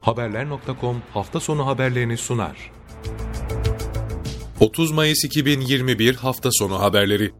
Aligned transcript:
Haberler.com 0.00 1.02
hafta 1.14 1.40
sonu 1.40 1.66
haberlerini 1.66 2.16
sunar. 2.16 2.72
30 4.60 4.90
Mayıs 4.90 5.24
2021 5.24 6.14
hafta 6.14 6.48
sonu 6.52 6.80
haberleri. 6.80 7.32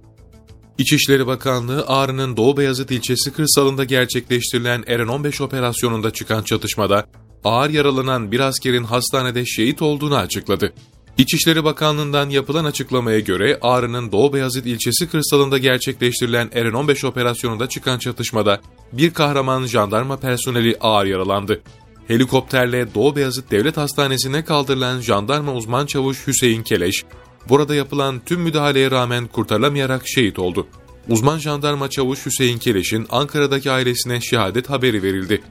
İçişleri 0.79 1.27
Bakanlığı 1.27 1.85
Ağrı'nın 1.87 2.37
Doğu 2.37 2.57
Beyazıt 2.57 2.91
ilçesi 2.91 3.33
kırsalında 3.33 3.85
gerçekleştirilen 3.85 4.85
Eren 4.87 5.09
15 5.09 5.41
operasyonunda 5.41 6.11
çıkan 6.11 6.43
çatışmada 6.43 7.07
ağır 7.45 7.71
yaralanan 7.71 8.33
bir 8.33 8.41
askerin 8.41 8.85
hastanede 8.85 9.47
şehit 9.47 9.83
olduğunu 9.83 10.17
açıkladı. 10.17 10.73
İçişleri 11.19 11.65
Bakanlığı'ndan 11.65 12.31
yapılan 12.31 12.65
açıklamaya 12.65 13.21
göre 13.21 13.59
Ağrı'nın 13.63 14.13
Doğu 14.13 14.33
Beyazıt 14.33 14.67
ilçesi 14.67 15.09
kırsalında 15.09 15.59
gerçekleştirilen 15.59 16.51
Eren 16.53 16.73
15 16.73 17.05
operasyonunda 17.05 17.69
çıkan 17.69 17.99
çatışmada 17.99 18.61
bir 18.93 19.11
kahraman 19.11 19.67
jandarma 19.67 20.17
personeli 20.17 20.77
ağır 20.81 21.07
yaralandı. 21.07 21.63
Helikopterle 22.11 22.95
Doğu 22.95 23.17
Beyazıt 23.17 23.51
Devlet 23.51 23.77
Hastanesi'ne 23.77 24.45
kaldırılan 24.45 25.01
jandarma 25.01 25.55
uzman 25.55 25.87
çavuş 25.87 26.27
Hüseyin 26.27 26.63
Keleş, 26.63 27.05
burada 27.49 27.75
yapılan 27.75 28.21
tüm 28.27 28.41
müdahaleye 28.41 28.91
rağmen 28.91 29.27
kurtarılamayarak 29.27 30.09
şehit 30.09 30.39
oldu. 30.39 30.67
Uzman 31.09 31.39
jandarma 31.39 31.91
çavuş 31.91 32.27
Hüseyin 32.27 32.59
Keleş'in 32.59 33.07
Ankara'daki 33.11 33.71
ailesine 33.71 34.21
şehadet 34.21 34.71
haberi 34.71 35.03
verildi. 35.03 35.43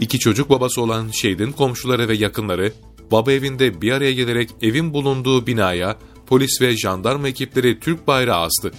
İki 0.00 0.18
çocuk 0.18 0.50
babası 0.50 0.82
olan 0.82 1.08
şehidin 1.08 1.52
komşuları 1.52 2.08
ve 2.08 2.14
yakınları, 2.14 2.72
baba 3.12 3.32
evinde 3.32 3.82
bir 3.82 3.92
araya 3.92 4.12
gelerek 4.12 4.50
evin 4.62 4.92
bulunduğu 4.92 5.46
binaya 5.46 5.96
polis 6.26 6.62
ve 6.62 6.76
jandarma 6.76 7.28
ekipleri 7.28 7.80
Türk 7.80 8.06
bayrağı 8.06 8.40
astı. 8.40 8.72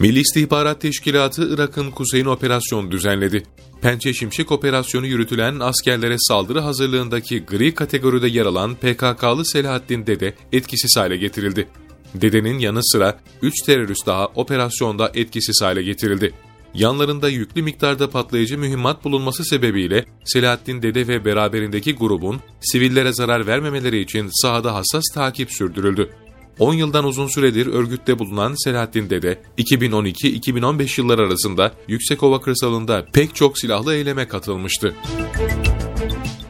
Milli 0.00 0.20
İstihbarat 0.20 0.80
Teşkilatı 0.80 1.54
Irak'ın 1.54 1.90
kuzeyine 1.90 2.28
operasyon 2.28 2.90
düzenledi. 2.90 3.42
Pençe 3.82 4.14
Şimşek 4.14 4.52
operasyonu 4.52 5.06
yürütülen 5.06 5.60
askerlere 5.60 6.16
saldırı 6.18 6.60
hazırlığındaki 6.60 7.44
gri 7.44 7.74
kategoride 7.74 8.28
yer 8.28 8.46
alan 8.46 8.74
PKK'lı 8.74 9.46
Selahattin 9.46 10.06
Dede 10.06 10.34
etkisiz 10.52 10.96
hale 10.96 11.16
getirildi. 11.16 11.68
Dede'nin 12.14 12.58
yanı 12.58 12.84
sıra 12.84 13.20
3 13.42 13.54
terörist 13.66 14.06
daha 14.06 14.26
operasyonda 14.26 15.10
etkisiz 15.14 15.62
hale 15.62 15.82
getirildi. 15.82 16.34
Yanlarında 16.74 17.28
yüklü 17.28 17.62
miktarda 17.62 18.10
patlayıcı 18.10 18.58
mühimmat 18.58 19.04
bulunması 19.04 19.44
sebebiyle 19.44 20.04
Selahattin 20.24 20.82
Dede 20.82 21.08
ve 21.08 21.24
beraberindeki 21.24 21.94
grubun 21.94 22.40
sivillere 22.60 23.12
zarar 23.12 23.46
vermemeleri 23.46 24.00
için 24.00 24.28
sahada 24.42 24.74
hassas 24.74 25.04
takip 25.14 25.52
sürdürüldü. 25.52 26.10
10 26.58 26.74
yıldan 26.74 27.04
uzun 27.04 27.26
süredir 27.26 27.66
örgütte 27.66 28.18
bulunan 28.18 28.64
Selahattin 28.64 29.10
Dede, 29.10 29.42
2012-2015 29.58 31.00
yılları 31.00 31.22
arasında 31.22 31.72
Yüksekova 31.88 32.40
kırsalında 32.40 33.06
pek 33.12 33.34
çok 33.34 33.58
silahlı 33.58 33.94
eyleme 33.94 34.28
katılmıştı. 34.28 34.94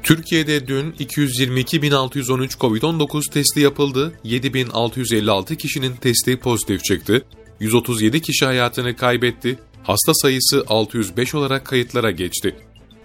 Türkiye'de 0.03 0.69
dün 0.69 0.93
222.613 0.93 2.59
COVID-19 2.59 3.33
testi 3.33 3.61
yapıldı, 3.61 4.13
7.656 4.25 5.57
kişinin 5.57 5.97
testi 5.97 6.37
pozitif 6.37 6.85
çıktı, 6.85 7.25
137 7.61 8.23
kişi 8.23 8.45
hayatını 8.45 8.97
kaybetti, 8.97 9.59
hasta 9.83 10.15
sayısı 10.15 10.65
605 10.69 11.35
olarak 11.35 11.65
kayıtlara 11.67 12.11
geçti. 12.11 12.57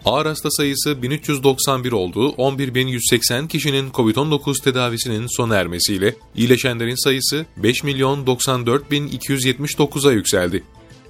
Ağır 0.05 0.25
hasta 0.25 0.51
sayısı 0.51 1.01
1391 1.01 1.91
olduğu 1.91 2.29
11.180 2.29 3.47
kişinin 3.47 3.89
COVID-19 3.91 4.63
tedavisinin 4.63 5.27
sona 5.37 5.55
ermesiyle 5.55 6.15
iyileşenlerin 6.35 7.03
sayısı 7.03 7.45
5 7.57 7.83
milyon 7.83 8.25
94.279'a 8.25 10.11
yükseldi. 10.11 10.63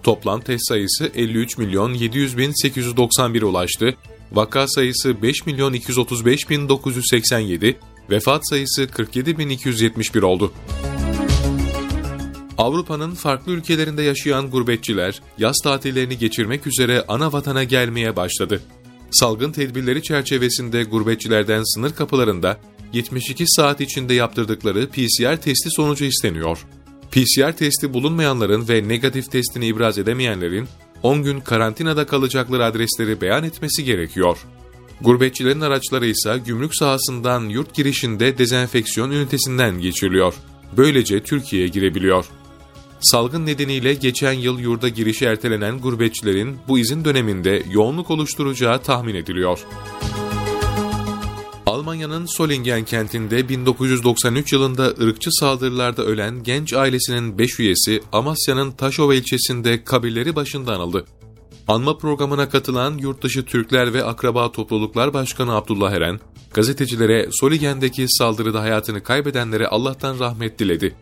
Toplam 0.03 0.41
test 0.41 0.67
sayısı 0.67 1.11
53 1.16 1.58
milyon 1.58 1.94
700 1.94 2.38
bin 2.38 2.52
891'e 2.52 3.45
ulaştı. 3.45 3.95
Vaka 4.31 4.67
sayısı 4.67 5.21
5 5.21 5.45
milyon 5.45 5.73
235 5.73 6.49
bin 6.49 6.69
987, 6.69 7.80
vefat 8.09 8.49
sayısı 8.49 8.88
47 8.88 9.38
bin 9.38 9.49
271 9.49 10.21
oldu. 10.21 10.53
Avrupa'nın 12.58 13.11
farklı 13.11 13.52
ülkelerinde 13.52 14.03
yaşayan 14.03 14.49
gurbetçiler 14.52 15.21
yaz 15.37 15.55
tatillerini 15.64 16.17
geçirmek 16.17 16.67
üzere 16.67 17.05
ana 17.08 17.33
vatana 17.33 17.64
gelmeye 17.64 18.15
başladı. 18.15 18.61
Salgın 19.14 19.52
tedbirleri 19.52 20.04
çerçevesinde 20.04 20.84
gurbetçilerden 20.84 21.64
sınır 21.76 21.96
kapılarında 21.96 22.58
72 22.94 23.44
saat 23.48 23.82
içinde 23.82 24.14
yaptırdıkları 24.14 24.90
PCR 24.90 25.42
testi 25.42 25.70
sonucu 25.70 26.06
isteniyor. 26.06 26.66
PCR 27.12 27.58
testi 27.58 27.94
bulunmayanların 27.94 28.68
ve 28.70 28.88
negatif 28.88 29.32
testini 29.32 29.66
ibraz 29.66 29.98
edemeyenlerin 29.98 30.68
10 31.04 31.24
gün 31.24 31.40
karantinada 31.40 32.08
kalacakları 32.08 32.66
adresleri 32.66 33.22
beyan 33.22 33.44
etmesi 33.44 33.84
gerekiyor. 33.84 34.38
Gurbetçilerin 35.02 35.62
araçları 35.62 36.06
ise 36.06 36.42
gümrük 36.45 36.76
sahasından 36.76 37.50
yurt 37.50 37.74
girişinde 37.74 38.38
dezenfeksiyon 38.38 39.12
ünitesinden 39.12 39.80
geçiriliyor. 39.80 40.34
Böylece 40.78 41.24
Türkiye'ye 41.24 41.68
girebiliyor. 41.68 42.26
Salgın 43.03 43.45
nedeniyle 43.45 43.93
geçen 43.93 44.33
yıl 44.33 44.59
yurda 44.59 44.89
girişi 44.89 45.25
ertelenen 45.25 45.80
gurbetçilerin 45.80 46.58
bu 46.67 46.80
izin 46.80 47.05
döneminde 47.05 47.64
yoğunluk 47.71 48.11
oluşturacağı 48.11 48.81
tahmin 48.81 49.15
ediliyor. 49.15 49.59
Almanya'nın 51.65 52.25
Solingen 52.25 52.83
kentinde 52.83 53.49
1993 53.49 54.53
yılında 54.53 54.83
ırkçı 54.86 55.30
saldırılarda 55.31 56.03
ölen 56.03 56.43
genç 56.43 56.73
ailesinin 56.73 57.37
5 57.37 57.59
üyesi 57.59 58.03
Amasya'nın 58.11 58.71
Taşova 58.71 59.15
ilçesinde 59.15 59.83
kabirleri 59.83 60.35
başında 60.35 60.75
anıldı. 60.75 61.05
Anma 61.67 61.97
programına 61.97 62.49
katılan 62.49 62.97
Yurtdışı 62.97 63.45
Türkler 63.45 63.93
ve 63.93 64.03
Akraba 64.03 64.52
Topluluklar 64.52 65.14
Başkanı 65.14 65.55
Abdullah 65.55 65.91
Eren, 65.91 66.20
gazetecilere 66.53 67.27
Soligen'deki 67.31 68.05
saldırıda 68.08 68.61
hayatını 68.61 69.03
kaybedenlere 69.03 69.67
Allah'tan 69.67 70.20
rahmet 70.20 70.59
diledi. 70.59 70.95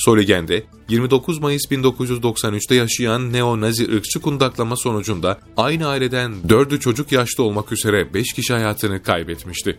Soligen'de 0.00 0.64
29 0.88 1.38
Mayıs 1.38 1.62
1993'te 1.70 2.74
yaşayan 2.74 3.32
neo-nazi 3.32 3.96
ırkçı 3.96 4.20
kundaklama 4.20 4.76
sonucunda 4.76 5.38
aynı 5.56 5.88
aileden 5.88 6.32
4'ü 6.48 6.80
çocuk 6.80 7.12
yaşta 7.12 7.42
olmak 7.42 7.72
üzere 7.72 8.14
5 8.14 8.32
kişi 8.32 8.52
hayatını 8.52 9.02
kaybetmişti. 9.02 9.78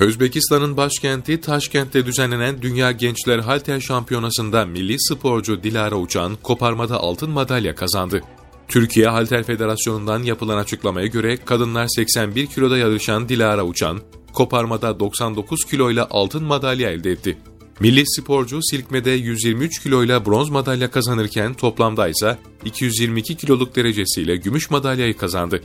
Özbekistan'ın 0.00 0.76
başkenti 0.76 1.40
Taşkent'te 1.40 2.06
düzenlenen 2.06 2.62
Dünya 2.62 2.92
Gençler 2.92 3.38
Halter 3.38 3.80
Şampiyonası'nda 3.80 4.66
milli 4.66 4.96
sporcu 4.98 5.62
Dilara 5.62 5.96
Uçan 5.96 6.36
koparmada 6.42 6.96
altın 7.00 7.30
madalya 7.30 7.74
kazandı. 7.74 8.22
Türkiye 8.68 9.08
Halter 9.08 9.42
Federasyonu'ndan 9.42 10.22
yapılan 10.22 10.58
açıklamaya 10.58 11.06
göre 11.06 11.36
kadınlar 11.36 11.86
81 11.96 12.46
kiloda 12.46 12.78
yarışan 12.78 13.28
Dilara 13.28 13.64
Uçan, 13.64 14.00
koparmada 14.32 15.00
99 15.00 15.64
kiloyla 15.64 16.06
altın 16.10 16.44
madalya 16.44 16.90
elde 16.90 17.10
etti. 17.10 17.38
Milli 17.80 18.06
sporcu 18.06 18.60
silkmede 18.62 19.10
123 19.10 19.82
kiloyla 19.82 20.26
bronz 20.26 20.50
madalya 20.50 20.90
kazanırken 20.90 21.54
toplamda 21.54 22.08
ise 22.08 22.38
222 22.64 23.34
kiloluk 23.34 23.76
derecesiyle 23.76 24.36
gümüş 24.36 24.70
madalyayı 24.70 25.16
kazandı. 25.16 25.60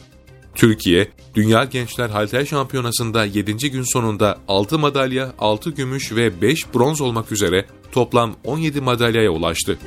Türkiye, 0.55 1.07
Dünya 1.35 1.63
Gençler 1.63 2.09
Halter 2.09 2.45
Şampiyonası'nda 2.45 3.25
7. 3.25 3.71
gün 3.71 3.83
sonunda 3.93 4.37
6 4.47 4.79
madalya, 4.79 5.33
6 5.39 5.69
gümüş 5.69 6.11
ve 6.11 6.41
5 6.41 6.73
bronz 6.73 7.01
olmak 7.01 7.31
üzere 7.31 7.65
toplam 7.91 8.35
17 8.43 8.81
madalyaya 8.81 9.31
ulaştı. 9.31 9.77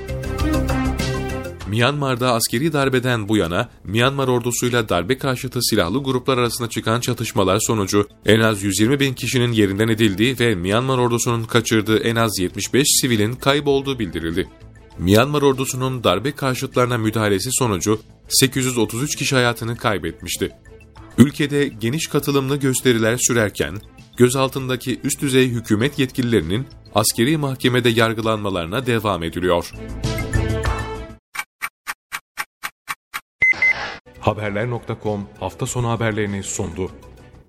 Myanmar'da 1.73 2.33
askeri 2.33 2.73
darbeden 2.73 3.29
bu 3.29 3.37
yana 3.37 3.69
Myanmar 3.85 4.29
ordusuyla 4.29 4.89
darbe 4.89 5.19
karşıtı 5.19 5.63
silahlı 5.63 6.03
gruplar 6.03 6.39
arasında 6.39 6.69
çıkan 6.69 7.01
çatışmalar 7.01 7.59
sonucu 7.61 8.09
en 8.27 8.41
az 8.41 8.63
120 8.63 9.01
bin 9.01 9.15
kişinin 9.15 9.53
yerinden 9.53 9.89
edildiği 9.89 10.39
ve 10.41 10.55
Myanmar 10.55 10.99
ordusunun 10.99 11.45
kaçırdığı 11.45 11.99
en 11.99 12.17
az 12.17 12.39
75 12.39 12.87
sivilin 13.01 13.33
kaybolduğu 13.35 13.99
bildirildi. 13.99 14.49
Myanmar 14.99 15.43
ordusunun 15.43 16.05
darbe 16.05 16.33
karşıtlarına 16.33 16.99
müdahalesi 16.99 17.49
sonucu 17.53 18.01
833 18.29 19.17
kişi 19.17 19.35
hayatını 19.35 19.77
kaybetmişti. 19.77 20.51
Ülkede 21.19 21.69
geniş 21.69 22.07
katılımlı 22.07 22.57
gösteriler 22.57 23.19
sürerken, 23.21 23.77
gözaltındaki 24.17 25.01
üst 25.05 25.23
düzey 25.23 25.49
hükümet 25.49 25.99
yetkililerinin 25.99 26.67
askeri 26.95 27.37
mahkemede 27.37 27.89
yargılanmalarına 27.89 28.87
devam 28.87 29.23
ediliyor. 29.23 29.73
Haberler.com 34.23 35.27
hafta 35.41 35.67
sonu 35.67 35.89
haberlerini 35.89 36.43
sundu. 36.43 36.91